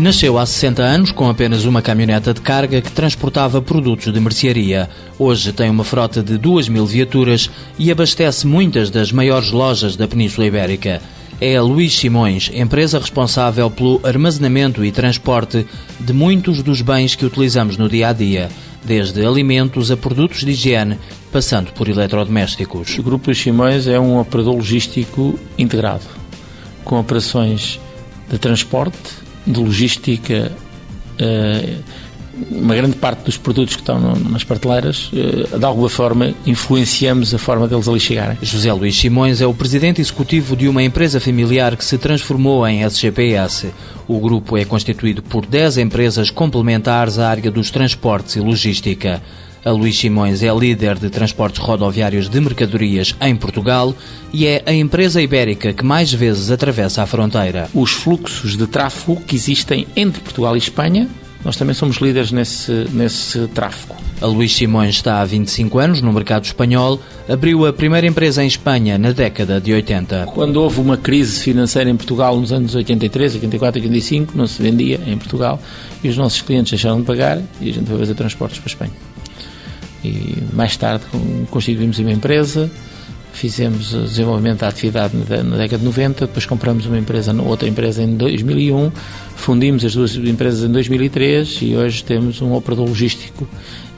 Nasceu 0.00 0.38
há 0.38 0.46
60 0.46 0.82
anos 0.82 1.12
com 1.12 1.28
apenas 1.28 1.66
uma 1.66 1.82
caminhoneta 1.82 2.32
de 2.32 2.40
carga 2.40 2.80
que 2.80 2.90
transportava 2.90 3.60
produtos 3.60 4.10
de 4.10 4.18
mercearia. 4.18 4.88
Hoje 5.18 5.52
tem 5.52 5.68
uma 5.68 5.84
frota 5.84 6.22
de 6.22 6.38
2 6.38 6.70
mil 6.70 6.86
viaturas 6.86 7.50
e 7.78 7.92
abastece 7.92 8.46
muitas 8.46 8.88
das 8.88 9.12
maiores 9.12 9.50
lojas 9.50 9.96
da 9.96 10.08
Península 10.08 10.46
Ibérica. 10.46 11.02
É 11.38 11.54
a 11.54 11.62
Luís 11.62 11.94
Simões, 11.94 12.50
empresa 12.54 12.98
responsável 12.98 13.70
pelo 13.70 14.00
armazenamento 14.02 14.82
e 14.82 14.90
transporte 14.90 15.66
de 16.00 16.12
muitos 16.14 16.62
dos 16.62 16.80
bens 16.80 17.14
que 17.14 17.26
utilizamos 17.26 17.76
no 17.76 17.86
dia 17.86 18.08
a 18.08 18.14
dia, 18.14 18.48
desde 18.82 19.22
alimentos 19.26 19.90
a 19.90 19.98
produtos 19.98 20.46
de 20.46 20.52
higiene, 20.52 20.98
passando 21.30 21.72
por 21.72 21.90
eletrodomésticos. 21.90 22.98
O 22.98 23.02
Grupo 23.02 23.34
Simões 23.34 23.86
é 23.86 24.00
um 24.00 24.18
operador 24.18 24.56
logístico 24.56 25.38
integrado, 25.58 26.06
com 26.84 26.98
operações 26.98 27.78
de 28.30 28.38
transporte, 28.38 29.28
de 29.46 29.60
logística, 29.60 30.52
eh, 31.18 31.76
uma 32.50 32.74
grande 32.74 32.96
parte 32.96 33.24
dos 33.24 33.36
produtos 33.36 33.74
que 33.74 33.82
estão 33.82 33.98
nas 34.14 34.44
prateleiras, 34.44 35.10
eh, 35.12 35.58
de 35.58 35.64
alguma 35.64 35.88
forma, 35.88 36.34
influenciamos 36.46 37.34
a 37.34 37.38
forma 37.38 37.68
deles 37.68 37.88
ali 37.88 38.00
chegarem. 38.00 38.38
José 38.40 38.72
Luís 38.72 38.96
Simões 38.96 39.40
é 39.40 39.46
o 39.46 39.52
presidente 39.52 40.00
executivo 40.00 40.56
de 40.56 40.68
uma 40.68 40.82
empresa 40.82 41.20
familiar 41.20 41.76
que 41.76 41.84
se 41.84 41.98
transformou 41.98 42.66
em 42.66 42.82
SGPS. 42.82 43.72
O 44.08 44.18
grupo 44.18 44.56
é 44.56 44.64
constituído 44.64 45.22
por 45.22 45.44
10 45.44 45.78
empresas 45.78 46.30
complementares 46.30 47.18
à 47.18 47.28
área 47.28 47.50
dos 47.50 47.70
transportes 47.70 48.36
e 48.36 48.40
logística. 48.40 49.22
A 49.62 49.70
Luís 49.70 49.98
Simões 49.98 50.42
é 50.42 50.50
líder 50.54 50.98
de 50.98 51.10
transportes 51.10 51.60
rodoviários 51.60 52.30
de 52.30 52.40
mercadorias 52.40 53.14
em 53.20 53.36
Portugal 53.36 53.94
e 54.32 54.46
é 54.46 54.62
a 54.64 54.72
empresa 54.72 55.20
ibérica 55.20 55.74
que 55.74 55.84
mais 55.84 56.10
vezes 56.10 56.50
atravessa 56.50 57.02
a 57.02 57.06
fronteira. 57.06 57.68
Os 57.74 57.92
fluxos 57.92 58.56
de 58.56 58.66
tráfego 58.66 59.20
que 59.20 59.36
existem 59.36 59.86
entre 59.94 60.22
Portugal 60.22 60.54
e 60.54 60.58
Espanha, 60.58 61.06
nós 61.44 61.56
também 61.56 61.74
somos 61.74 61.98
líderes 61.98 62.32
nesse, 62.32 62.86
nesse 62.90 63.46
tráfego. 63.48 63.96
A 64.22 64.26
Luís 64.26 64.54
Simões 64.54 64.96
está 64.96 65.20
há 65.20 65.24
25 65.26 65.78
anos 65.78 66.00
no 66.00 66.10
mercado 66.10 66.44
espanhol, 66.44 66.98
abriu 67.28 67.66
a 67.66 67.72
primeira 67.72 68.06
empresa 68.06 68.42
em 68.42 68.46
Espanha 68.46 68.96
na 68.96 69.12
década 69.12 69.60
de 69.60 69.74
80. 69.74 70.26
Quando 70.34 70.56
houve 70.56 70.80
uma 70.80 70.96
crise 70.96 71.38
financeira 71.40 71.90
em 71.90 71.96
Portugal 71.96 72.38
nos 72.38 72.50
anos 72.50 72.74
83, 72.74 73.34
84, 73.34 73.80
85, 73.80 74.36
não 74.36 74.46
se 74.46 74.62
vendia 74.62 75.00
em 75.06 75.18
Portugal 75.18 75.60
e 76.02 76.08
os 76.08 76.16
nossos 76.16 76.40
clientes 76.40 76.70
deixaram 76.70 77.00
de 77.00 77.06
pagar 77.06 77.42
e 77.60 77.68
a 77.68 77.72
gente 77.74 77.86
foi 77.86 77.98
fazer 77.98 78.14
transportes 78.14 78.58
para 78.58 78.66
a 78.66 78.72
Espanha. 78.72 79.19
E 80.04 80.36
mais 80.52 80.76
tarde 80.76 81.04
constituímos 81.50 81.98
uma 81.98 82.12
empresa, 82.12 82.70
fizemos 83.32 83.90
desenvolvimento 83.90 84.60
da 84.60 84.68
atividade 84.68 85.16
na 85.16 85.56
década 85.56 85.78
de 85.78 85.84
90, 85.84 86.26
depois 86.26 86.46
compramos 86.46 86.86
uma 86.86 86.98
empresa, 86.98 87.34
outra 87.42 87.68
empresa 87.68 88.02
em 88.02 88.16
2001, 88.16 88.90
fundimos 89.36 89.84
as 89.84 89.94
duas 89.94 90.16
empresas 90.16 90.68
em 90.68 90.72
2003 90.72 91.58
e 91.62 91.76
hoje 91.76 92.04
temos 92.04 92.42
um 92.42 92.52
operador 92.54 92.88
logístico 92.88 93.48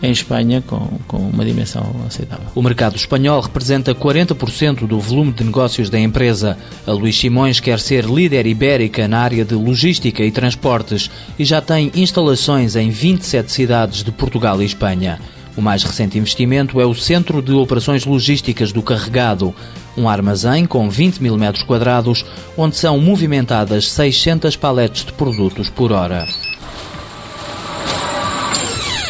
em 0.02 0.10
Espanha 0.10 0.62
com, 0.66 0.98
com 1.06 1.18
uma 1.18 1.44
dimensão 1.44 1.94
aceitável. 2.06 2.46
O 2.54 2.62
mercado 2.62 2.96
espanhol 2.96 3.40
representa 3.40 3.94
40% 3.94 4.86
do 4.86 4.98
volume 4.98 5.32
de 5.32 5.44
negócios 5.44 5.88
da 5.88 5.98
empresa. 5.98 6.58
A 6.86 6.90
Luís 6.90 7.16
Simões 7.16 7.60
quer 7.60 7.78
ser 7.78 8.04
líder 8.04 8.46
ibérica 8.46 9.06
na 9.06 9.20
área 9.20 9.44
de 9.44 9.54
logística 9.54 10.22
e 10.24 10.32
transportes 10.32 11.08
e 11.38 11.44
já 11.44 11.60
tem 11.60 11.92
instalações 11.94 12.74
em 12.74 12.90
27 12.90 13.52
cidades 13.52 14.02
de 14.02 14.10
Portugal 14.10 14.60
e 14.60 14.64
Espanha. 14.64 15.20
O 15.56 15.60
mais 15.60 15.82
recente 15.82 16.18
investimento 16.18 16.80
é 16.80 16.86
o 16.86 16.94
Centro 16.94 17.42
de 17.42 17.52
Operações 17.52 18.06
Logísticas 18.06 18.72
do 18.72 18.80
Carregado, 18.80 19.54
um 19.96 20.08
armazém 20.08 20.64
com 20.64 20.88
20 20.88 21.22
mil 21.22 21.36
metros 21.36 21.62
quadrados, 21.62 22.24
onde 22.56 22.76
são 22.76 22.98
movimentadas 22.98 23.90
600 23.90 24.56
paletes 24.56 25.04
de 25.04 25.12
produtos 25.12 25.68
por 25.68 25.92
hora. 25.92 26.26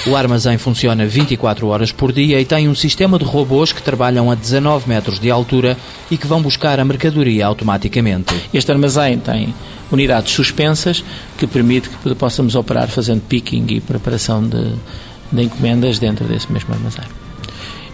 O 0.04 0.16
armazém 0.16 0.58
funciona 0.58 1.06
24 1.06 1.68
horas 1.68 1.92
por 1.92 2.12
dia 2.12 2.40
e 2.40 2.44
tem 2.44 2.68
um 2.68 2.74
sistema 2.74 3.20
de 3.20 3.24
robôs 3.24 3.72
que 3.72 3.80
trabalham 3.80 4.28
a 4.32 4.34
19 4.34 4.88
metros 4.88 5.20
de 5.20 5.30
altura 5.30 5.76
e 6.10 6.16
que 6.16 6.26
vão 6.26 6.42
buscar 6.42 6.80
a 6.80 6.84
mercadoria 6.84 7.46
automaticamente. 7.46 8.34
Este 8.52 8.72
armazém 8.72 9.16
tem 9.20 9.54
unidades 9.92 10.32
suspensas 10.32 11.04
que 11.38 11.46
permite 11.46 11.88
que 11.88 12.14
possamos 12.16 12.56
operar 12.56 12.88
fazendo 12.88 13.20
picking 13.20 13.64
e 13.68 13.80
preparação 13.80 14.42
de 14.44 14.72
de 15.32 15.42
encomendas 15.42 15.98
dentro 15.98 16.24
desse 16.26 16.52
mesmo 16.52 16.72
armazém. 16.74 17.04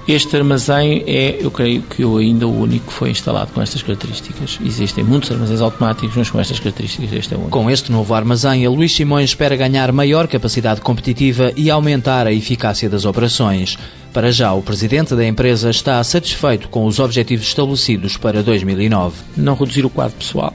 Este 0.08 0.34
armazém 0.38 1.04
é, 1.06 1.36
eu 1.38 1.50
creio 1.50 1.82
que 1.82 2.02
eu 2.02 2.16
ainda 2.16 2.46
o 2.46 2.62
único 2.62 2.86
que 2.86 2.92
foi 2.94 3.10
instalado 3.10 3.52
com 3.52 3.60
estas 3.60 3.82
características. 3.82 4.58
Existem 4.64 5.04
muitos 5.04 5.30
armazéns 5.30 5.60
automáticos, 5.60 6.16
mas 6.16 6.30
com 6.30 6.40
estas 6.40 6.58
características 6.58 7.12
este 7.12 7.34
é 7.34 7.36
o 7.36 7.40
único. 7.40 7.58
Com 7.58 7.70
este 7.70 7.92
novo 7.92 8.14
armazém, 8.14 8.64
a 8.64 8.70
Luís 8.70 8.96
Simões 8.96 9.28
espera 9.28 9.54
ganhar 9.54 9.92
maior 9.92 10.26
capacidade 10.26 10.80
competitiva 10.80 11.52
e 11.54 11.70
aumentar 11.70 12.26
a 12.26 12.32
eficácia 12.32 12.88
das 12.88 13.04
operações. 13.04 13.76
Para 14.10 14.32
já, 14.32 14.50
o 14.54 14.62
presidente 14.62 15.14
da 15.14 15.26
empresa 15.26 15.68
está 15.68 16.02
satisfeito 16.02 16.70
com 16.70 16.86
os 16.86 16.98
objetivos 16.98 17.46
estabelecidos 17.46 18.16
para 18.16 18.42
2009. 18.42 19.14
Não 19.36 19.54
reduzir 19.54 19.84
o 19.84 19.90
quadro 19.90 20.16
pessoal, 20.16 20.54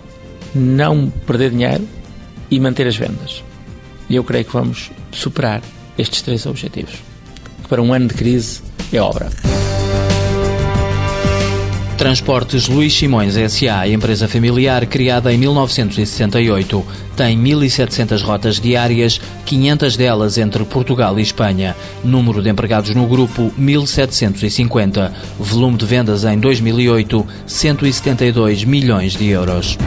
não 0.56 1.12
perder 1.28 1.52
dinheiro 1.52 1.88
e 2.50 2.60
manter 2.60 2.88
as 2.88 2.96
vendas. 2.96 3.44
E 4.10 4.16
eu 4.16 4.24
creio 4.24 4.46
que 4.46 4.54
vamos 4.54 4.90
superar 5.12 5.62
estes 5.98 6.22
três 6.22 6.46
objetivos, 6.46 6.96
que 7.62 7.70
para 7.70 7.82
um 7.82 7.94
ano 7.94 8.08
de 8.08 8.14
crise 8.14 8.62
é 8.92 9.02
obra. 9.02 9.30
Transportes 11.98 12.68
Luís 12.68 12.94
Simões 12.94 13.38
S.A., 13.38 13.88
empresa 13.88 14.28
familiar 14.28 14.86
criada 14.88 15.32
em 15.32 15.38
1968. 15.38 16.86
Tem 17.16 17.38
1.700 17.38 18.22
rotas 18.24 18.60
diárias, 18.60 19.22
500 19.46 19.96
delas 19.96 20.38
entre 20.38 20.66
Portugal 20.66 21.18
e 21.18 21.22
Espanha. 21.22 21.76
Número 22.04 22.42
de 22.42 22.50
empregados 22.50 22.94
no 22.94 23.08
grupo, 23.08 23.54
1.750. 23.58 25.14
Volume 25.40 25.78
de 25.78 25.86
vendas 25.86 26.26
em 26.26 26.38
2008, 26.38 27.26
172 27.46 28.66
milhões 28.66 29.14
de 29.14 29.28
euros. 29.28 29.78